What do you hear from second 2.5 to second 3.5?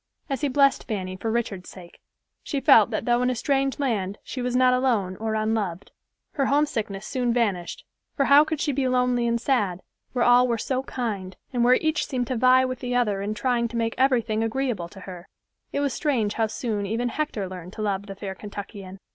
felt that though in a